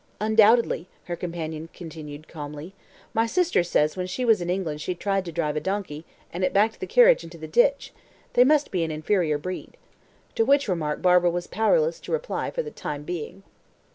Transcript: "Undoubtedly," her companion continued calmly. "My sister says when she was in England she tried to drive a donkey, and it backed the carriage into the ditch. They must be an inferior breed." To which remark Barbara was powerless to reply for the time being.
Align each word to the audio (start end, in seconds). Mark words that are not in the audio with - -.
"Undoubtedly," 0.19 0.87
her 1.03 1.15
companion 1.15 1.69
continued 1.73 2.27
calmly. 2.27 2.73
"My 3.13 3.27
sister 3.27 3.61
says 3.63 3.95
when 3.95 4.07
she 4.07 4.25
was 4.25 4.41
in 4.41 4.49
England 4.49 4.81
she 4.81 4.95
tried 4.95 5.25
to 5.25 5.31
drive 5.31 5.55
a 5.55 5.59
donkey, 5.59 6.05
and 6.33 6.43
it 6.43 6.53
backed 6.53 6.79
the 6.79 6.87
carriage 6.87 7.23
into 7.23 7.37
the 7.37 7.47
ditch. 7.47 7.93
They 8.33 8.43
must 8.43 8.71
be 8.71 8.83
an 8.83 8.89
inferior 8.89 9.37
breed." 9.37 9.77
To 10.33 10.43
which 10.43 10.67
remark 10.67 11.03
Barbara 11.03 11.29
was 11.29 11.45
powerless 11.45 11.99
to 11.99 12.11
reply 12.11 12.49
for 12.49 12.63
the 12.63 12.71
time 12.71 13.03
being. 13.03 13.43